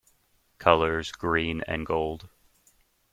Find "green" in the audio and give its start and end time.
1.11-1.61